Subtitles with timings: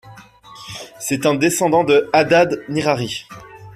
[0.99, 3.27] C'est un descendant de Adad-Nirâri.